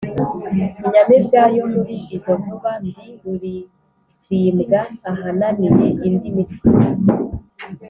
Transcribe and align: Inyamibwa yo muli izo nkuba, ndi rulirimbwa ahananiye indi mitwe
Inyamibwa 0.81 1.41
yo 1.57 1.63
muli 1.73 1.95
izo 2.15 2.31
nkuba, 2.41 2.71
ndi 2.85 2.91
rulirimbwa 3.21 4.79
ahananiye 5.11 5.87
indi 6.07 6.29
mitwe 6.35 6.67